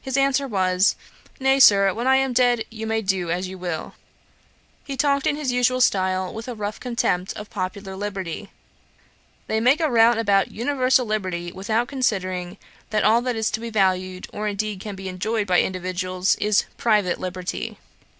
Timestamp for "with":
6.32-6.46